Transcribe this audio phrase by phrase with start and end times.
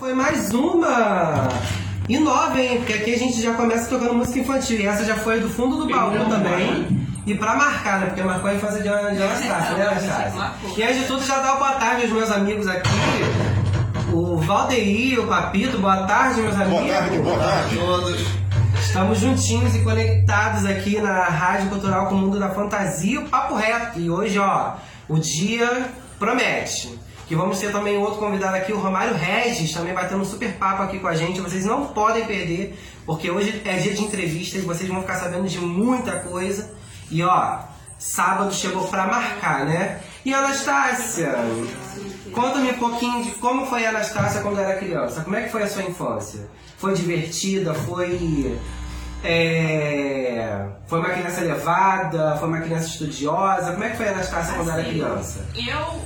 [0.00, 1.46] Foi mais uma!
[2.08, 2.78] E nova, hein?
[2.78, 4.80] Porque aqui a gente já começa tocando música infantil.
[4.80, 7.06] E essa já foi do fundo do baú também.
[7.26, 8.06] E pra marcar, né?
[8.06, 8.88] Porque marcou a infância de, de
[9.22, 10.52] Anastácia, né, Anastácia?
[10.74, 12.88] E antes de tudo, já dá uma boa tarde aos meus amigos aqui.
[14.10, 16.80] O Valdeir, o Papito, boa tarde, meus amigos.
[16.80, 17.76] Boa tarde, boa tarde.
[17.76, 18.26] todos.
[18.80, 23.54] Estamos juntinhos e conectados aqui na Rádio Cultural com o Mundo da Fantasia, o Papo
[23.54, 24.00] Reto.
[24.00, 24.76] E hoje, ó,
[25.10, 26.98] o dia promete.
[27.30, 30.82] Que vamos ter também outro convidado aqui, o Romário Regis, também ter um super papo
[30.82, 31.40] aqui com a gente.
[31.40, 35.46] Vocês não podem perder, porque hoje é dia de entrevista e vocês vão ficar sabendo
[35.46, 36.72] de muita coisa.
[37.08, 37.58] E ó,
[37.96, 40.00] sábado chegou pra marcar, né?
[40.24, 41.32] E Anastácia,
[42.32, 45.20] conta-me um pouquinho de como foi a Anastácia quando era criança.
[45.20, 46.48] Como é que foi a sua infância?
[46.78, 47.72] Foi divertida?
[47.74, 48.58] Foi.
[49.22, 52.36] é, Foi uma criança levada?
[52.40, 53.70] Foi uma criança estudiosa?
[53.70, 55.46] Como é que foi a Anastácia quando era Assim, criança?
[55.54, 56.00] Eu,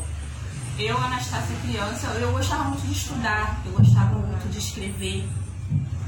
[0.78, 5.24] eu, Anastácia criança, eu gostava muito de estudar, eu gostava muito de escrever,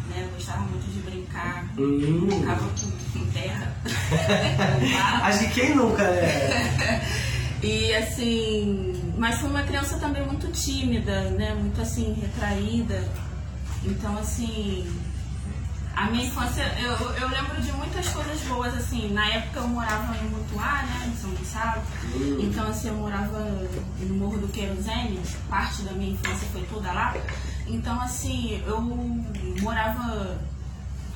[0.09, 0.23] né?
[0.25, 2.27] Eu gostava muito de brincar, Hum.
[2.27, 3.75] brincava com, com terra.
[5.23, 7.03] Acho que quem nunca, né?
[7.63, 11.55] E assim, mas fui uma criança também muito tímida, né?
[11.55, 13.03] Muito assim, retraída.
[13.83, 14.87] Então assim,
[15.97, 20.15] a minha infância, eu, eu lembro de muitas coisas boas, assim, na época eu morava
[20.19, 21.83] em Mutuá, né, em São Gonçalo,
[22.39, 23.39] então assim, eu morava
[24.01, 27.15] no Morro do Querosene, parte da minha infância foi toda lá,
[27.67, 28.79] então assim, eu
[29.63, 30.39] morava,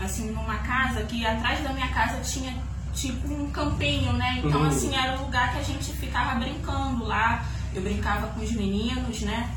[0.01, 2.57] assim, numa casa que atrás da minha casa tinha
[2.95, 4.69] tipo um campinho, né, então Uhum.
[4.69, 9.21] assim, era o lugar que a gente ficava brincando lá, eu brincava com os meninos,
[9.21, 9.49] né,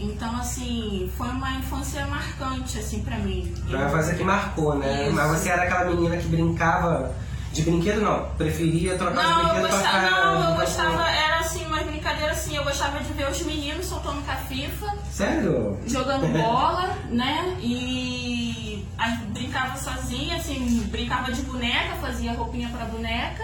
[0.00, 3.54] então assim, foi uma infância marcante, assim, pra mim.
[3.68, 5.06] Foi uma coisa que marcou, né?
[5.06, 5.14] Isso.
[5.16, 7.14] Mas você era aquela menina que brincava
[7.52, 8.28] de brinquedo, não?
[8.36, 10.20] Preferia trocar de Não, eu brinquedo pra gostava, ficar.
[10.24, 13.86] não, eu pra- gostava, era assim, uma brincadeira assim, eu gostava de ver os meninos
[13.86, 15.78] soltando cafifa, Sério?
[15.86, 17.56] jogando bola, né?
[17.60, 23.42] E aí brincava sozinha, assim, brincava de boneca, fazia roupinha pra boneca,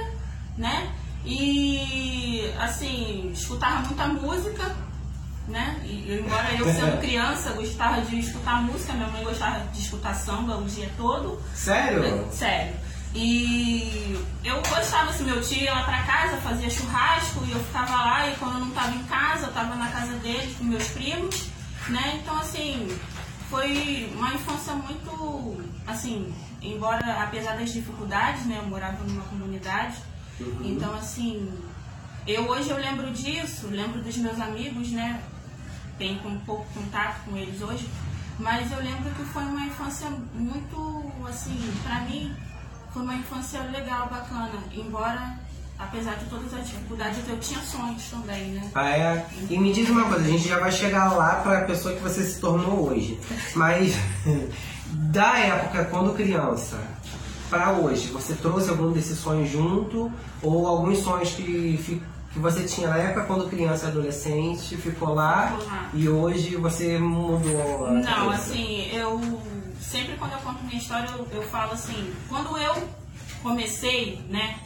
[0.56, 0.88] né?
[1.25, 4.75] E assim, escutava muita música,
[5.48, 5.80] né?
[5.84, 10.14] E eu, embora eu sendo criança gostava de escutar música, minha mãe gostava de escutar
[10.14, 11.40] samba o dia todo.
[11.54, 12.28] Sério?
[12.32, 12.74] Sério.
[13.14, 17.94] E eu gostava, assim, meu tio ia lá pra casa, fazia churrasco e eu ficava
[17.94, 20.86] lá e quando eu não tava em casa, eu tava na casa dele com meus
[20.88, 21.48] primos,
[21.88, 22.20] né?
[22.20, 22.94] Então, assim,
[23.48, 28.58] foi uma infância muito, assim, embora, apesar das dificuldades, né?
[28.62, 29.96] Eu morava numa comunidade,
[30.62, 31.50] então, assim,
[32.26, 35.22] eu hoje eu lembro disso, lembro dos meus amigos, né?
[35.98, 37.88] Tenho um pouco contato com eles hoje,
[38.38, 42.34] mas eu lembro que foi uma infância muito, assim, pra mim,
[42.92, 44.52] foi uma infância legal, bacana.
[44.72, 45.38] Embora,
[45.78, 48.70] apesar de todas as dificuldades, eu tinha sonhos também, né?
[48.74, 49.26] Ah, é?
[49.48, 52.22] E me diz uma coisa, a gente já vai chegar lá pra pessoa que você
[52.22, 53.18] se tornou hoje.
[53.54, 53.94] Mas
[54.92, 56.78] da época quando criança
[57.48, 60.12] pra hoje, você trouxe algum desses sonhos junto?
[60.42, 62.00] Ou alguns sonhos que,
[62.36, 65.91] que você tinha na época quando criança e adolescente ficou lá lá.
[65.94, 67.91] e hoje você mudou?
[67.91, 69.41] Não, assim, eu
[69.80, 72.88] sempre quando eu conto minha história, eu, eu falo assim, quando eu
[73.42, 74.60] comecei, né,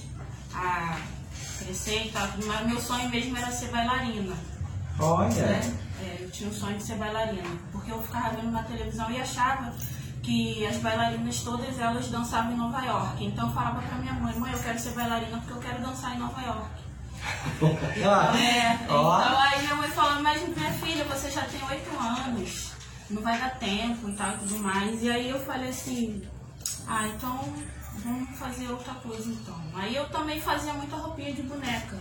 [0.52, 0.98] a
[1.60, 4.34] crescer e tal, mas meu sonho mesmo era ser bailarina.
[4.98, 5.30] Olha.
[5.30, 5.78] né?
[6.02, 9.20] É, eu tinha o sonho de ser bailarina, porque eu ficava vendo na televisão e
[9.20, 9.72] achava
[10.24, 13.24] que as bailarinas todas elas dançavam em Nova York.
[13.24, 16.16] Então eu falava pra minha mãe, mãe, eu quero ser bailarina porque eu quero dançar
[16.16, 16.89] em Nova York.
[18.04, 19.20] Ah, É, Ó.
[19.20, 22.72] então aí minha mãe falou, mas minha filha, você já tem oito anos,
[23.10, 25.02] não vai dar tempo e tal e tudo mais.
[25.02, 26.22] E aí eu falei assim,
[26.88, 27.52] ah, então
[28.04, 29.60] vamos fazer outra coisa então.
[29.74, 31.96] Aí eu também fazia muita roupinha de boneca.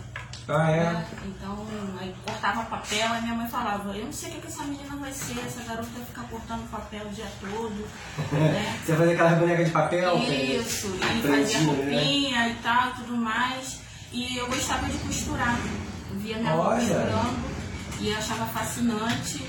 [0.48, 0.80] Ah, é?
[0.92, 1.06] né?
[1.26, 1.64] Então,
[2.00, 4.96] aí cortava papel, aí minha mãe falava, eu não sei o que, que essa menina
[4.96, 7.88] vai ser, essa garota vai ficar cortando papel o dia todo.
[8.32, 8.80] né?
[8.84, 10.18] Você fazia aquela boneca de papel?
[10.18, 11.66] Isso, e fazia né?
[11.66, 13.80] roupinha e tal, tudo mais.
[14.12, 15.58] E eu gostava de costurar.
[16.12, 17.36] Eu via minha mãe costurando
[18.00, 19.42] e eu achava fascinante.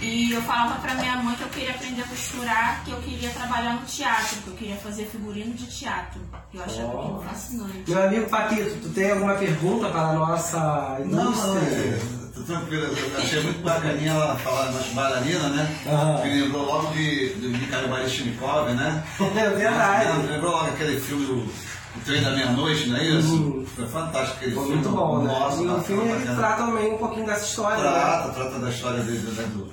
[0.00, 3.30] E eu falava pra minha mãe que eu queria aprender a costurar, que eu queria
[3.30, 6.20] trabalhar no teatro, que eu queria fazer figurino de teatro.
[6.52, 7.84] Eu achava aquilo fascinante.
[7.88, 11.60] Meu amigo Patito, tu tem alguma pergunta para a nossa Não, não, indústria?
[11.60, 12.00] é,
[12.34, 12.84] tô tranquilo.
[12.84, 15.80] Eu achei muito bacaninha ela falar das bailarinas, né?
[16.22, 19.02] Me lembrou logo de, de Mikhail Baryshnikov, né?
[19.36, 20.18] É verdade.
[20.18, 21.50] Me lembrou logo aquele filme o,
[21.96, 23.32] o Trem da Meia-Noite, não é isso?
[23.34, 23.66] Uhum.
[23.74, 24.76] Foi fantástico aquele Foi filme.
[24.82, 25.32] muito bom, né?
[25.32, 27.90] Nossa, e o filme trata também um pouquinho dessa história, né?
[27.90, 29.72] Trata, trata da história dele, né, do,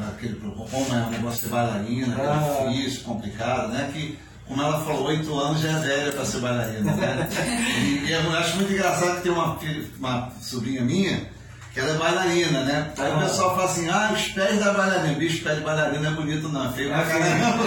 [0.00, 2.64] daquele, como é o negócio de bailarina, que Ah.
[2.66, 3.90] é difícil, complicado, né?
[3.92, 7.28] Que, como ela falou, oito anos já é velha para ser bailarina, né?
[7.82, 11.28] e, e eu acho muito engraçado que tem uma, filha- uma sobrinha minha
[11.76, 12.90] que ela é bailarina, né?
[12.96, 13.20] Aí o Ah.
[13.20, 15.14] pessoal fala assim, ah, os pés da bailarina.
[15.18, 17.64] Bicho, pé de bailarina não é bonito não, é feio pra É caramba.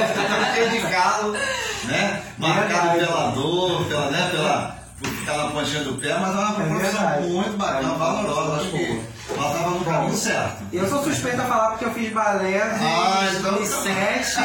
[0.56, 1.32] Cheio de galo,
[1.84, 2.24] né?
[2.40, 3.00] Marcado Verdade.
[3.06, 4.30] pela dor, pela, né?
[4.32, 4.80] Pela,
[5.38, 8.62] na pontinha do pé, mas é uma É profissão muito bacana, É valorosa.
[8.62, 9.02] Acho que
[10.10, 10.64] caminho certo.
[10.74, 14.38] Eu sou suspeita a falar porque eu fiz balé de Ah, então- 2007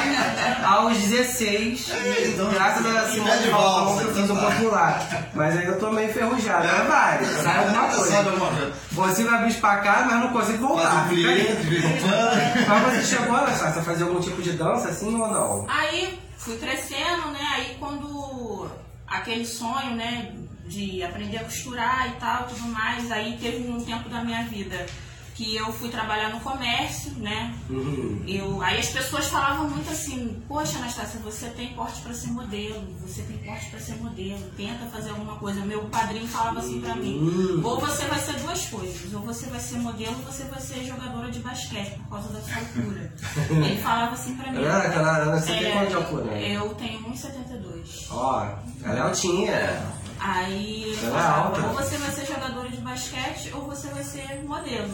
[0.64, 1.90] aos 16.
[1.90, 4.50] É, então- graças a Simone de valsa, que eu fiz o então tá.
[4.50, 5.08] popular.
[5.34, 6.66] Mas ainda tô meio enferrujado.
[6.66, 8.72] Mas vai, sai alguma Sabe coisa.
[8.92, 9.42] Você vai
[9.82, 11.06] cá, mas não consigo Faz voltar.
[11.06, 12.68] um em quando.
[12.68, 15.66] Mas você chegou, Anastasia, a fazer algum tipo de dança assim ou não?
[15.68, 17.40] Aí fui crescendo, né?
[17.56, 18.68] Aí quando
[19.06, 20.32] aquele sonho, né,
[20.66, 24.86] de aprender a costurar e tal, tudo mais, aí teve um tempo da minha vida
[25.34, 27.52] que eu fui trabalhar no comércio, né?
[27.68, 28.22] Uhum.
[28.26, 32.84] Eu, aí as pessoas falavam muito assim, poxa Anastácia, você tem porte para ser modelo,
[33.00, 35.60] você tem porte para ser modelo, tenta fazer alguma coisa.
[35.64, 37.60] Meu padrinho falava assim pra mim, Hum.
[37.64, 40.84] ou você vai ser duas coisas, ou você vai ser modelo ou você vai ser
[40.84, 43.12] jogadora de basquete por causa da sua altura.
[43.50, 44.62] Ele falava assim pra mim.
[44.64, 46.38] Ela, aquela Ana, você tem É, quanto de altura?
[46.38, 48.06] Eu tenho 1,72.
[48.10, 48.46] Ó,
[48.84, 49.82] ela é altinha.
[50.20, 51.60] Aí Ela é alta.
[51.66, 54.88] ou você vai ser jogadora de basquete ou você vai ser modelo.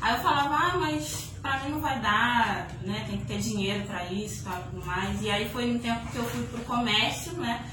[0.00, 3.04] Aí eu falava, ah, mas pra mim não vai dar, né?
[3.08, 5.20] Tem que ter dinheiro pra isso tal, tudo mais.
[5.22, 7.64] E aí foi no tempo que eu fui pro comércio, né?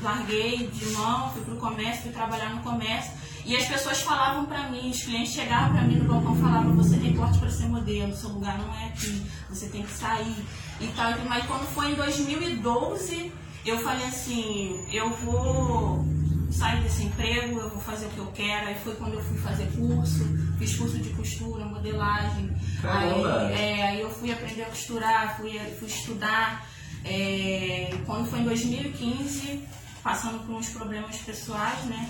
[0.00, 3.12] Larguei de mão, fui pro comércio, fui trabalhar no comércio.
[3.44, 6.76] E as pessoas falavam pra mim, os clientes chegavam pra mim no balcão e falavam,
[6.76, 10.46] você tem porte pra ser modelo, seu lugar não é aqui, você tem que sair
[10.80, 11.18] e tal.
[11.26, 11.44] mais.
[11.46, 13.32] quando foi em 2012,
[13.66, 16.04] eu falei assim, eu vou
[16.52, 18.68] sair desse emprego, eu vou fazer o que eu quero.
[18.68, 20.24] Aí foi quando eu fui fazer curso,
[20.58, 22.50] fiz curso de costura, modelagem.
[22.80, 23.46] Caramba!
[23.46, 26.66] Aí, é, aí eu fui aprender a costurar, fui, fui estudar.
[27.04, 29.60] É, quando foi em 2015,
[30.02, 32.08] passando por uns problemas pessoais, né?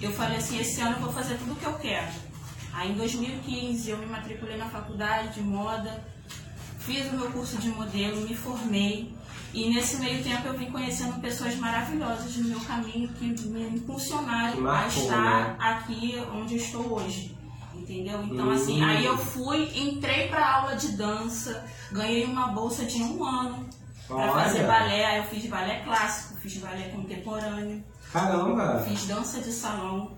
[0.00, 2.12] Eu falei assim, esse ano eu vou fazer tudo o que eu quero.
[2.72, 6.04] Aí em 2015 eu me matriculei na faculdade de moda,
[6.80, 9.14] fiz o meu curso de modelo, me formei.
[9.54, 14.52] E nesse meio tempo eu vim conhecendo pessoas maravilhosas no meu caminho que me impulsionaram
[14.54, 15.56] Que a marcou, estar né?
[15.60, 17.34] aqui onde eu estou hoje.
[17.74, 18.22] Entendeu?
[18.24, 18.52] Então, Hum.
[18.52, 23.68] assim, aí eu fui, entrei pra aula de dança, ganhei uma bolsa de um ano
[24.10, 24.32] Olha.
[24.32, 25.04] fazer balé.
[25.06, 28.84] Aí eu fiz balé clássico, fiz balé contemporâneo, Caramba!
[28.88, 30.16] fiz dança de salão.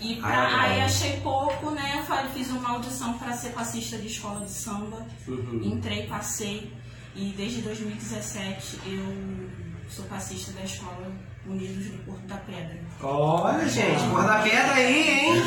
[0.00, 2.04] E pra, Ah, aí achei pouco, né?
[2.34, 5.06] Fiz uma audição para ser passista de escola de samba.
[5.28, 5.60] Uhum.
[5.62, 6.72] Entrei, passei.
[7.14, 9.50] E desde 2017 eu
[9.88, 11.12] sou passista da escola
[11.46, 12.78] Unidos do Porto da Pedra.
[13.02, 15.42] Olha, gente, porra da pedra aí, hein?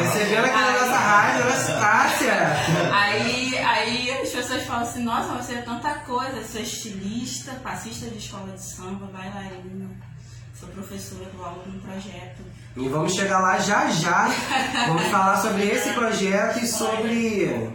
[0.00, 2.34] Recebendo aqui na nossa rádio, Anastácia.
[2.92, 8.18] Aí, aí as pessoas falam assim, nossa, você é tanta coisa, sou estilista, passista de
[8.18, 9.88] escola de samba, bailarina,
[10.58, 12.42] sou professora do aula no projeto.
[12.76, 14.28] E vamos chegar lá já já.
[14.88, 17.72] Vamos falar sobre esse projeto e sobre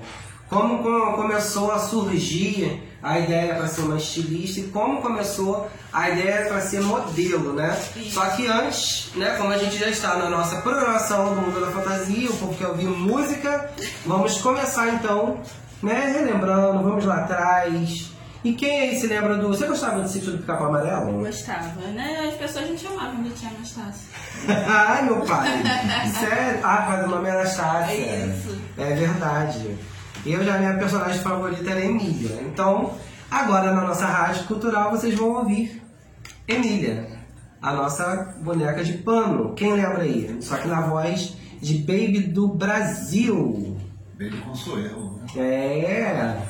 [0.54, 6.10] como co- começou a surgir a ideia para ser uma estilista e como começou a
[6.10, 7.78] ideia para ser modelo, né?
[7.98, 8.12] Isso.
[8.12, 11.72] Só que antes, né, como a gente já está na nossa programação do Mundo da
[11.72, 13.70] Fantasia, o povo quer ouvir música,
[14.06, 15.40] vamos começar então,
[15.82, 18.10] né, relembrando, vamos lá atrás.
[18.42, 19.48] E quem aí se lembra do...
[19.50, 21.24] Você gostava do Sítio do Capão Amarelo?
[21.24, 22.28] Gostava, né?
[22.30, 24.08] As pessoas me chamavam de tia Anastácia.
[24.68, 25.48] Ai, meu pai.
[26.20, 26.60] Sério?
[26.62, 27.94] Ah, mas o nome é Anastácia.
[27.94, 28.62] É isso.
[28.78, 29.78] É verdade.
[30.26, 32.42] Eu já, minha personagem favorita era Emília.
[32.42, 32.94] Então,
[33.30, 35.82] agora na nossa rádio cultural vocês vão ouvir
[36.48, 37.08] Emília,
[37.62, 39.54] a nossa boneca de pano.
[39.54, 40.38] Quem lembra aí?
[40.42, 43.78] Só que na voz de Baby do Brasil.
[44.18, 45.26] Baby Consuelo, né?
[45.36, 46.42] É.